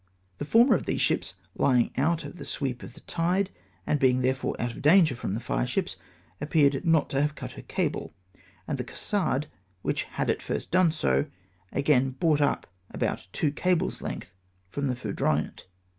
[0.39, 3.51] The former of these ships lying out of the sweep of the tide,
[3.85, 5.95] and being therefore out of danger from the fireships,
[6.41, 8.11] ap peared not to have cut her cable,
[8.67, 9.43] and the Cassard^
[9.83, 11.27] which had at first done so,
[11.71, 14.33] again brought up about two cables' length
[14.71, 15.67] from the Foudroyant.